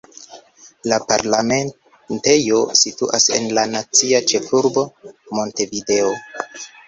La 0.91 0.97
parlamentejo 1.09 2.61
situas 2.79 3.27
en 3.39 3.45
la 3.59 3.65
nacia 3.75 4.23
ĉefurbo 4.31 4.87
Montevideo. 5.41 6.09